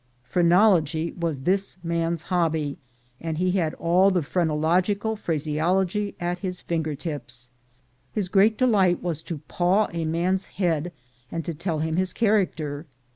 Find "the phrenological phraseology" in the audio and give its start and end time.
4.09-6.15